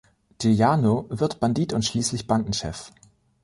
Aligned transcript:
Giuliano 0.39 1.05
wird 1.11 1.39
Bandit 1.39 1.73
und 1.73 1.85
schließlich 1.85 2.25
Bandenchef. 2.25 2.91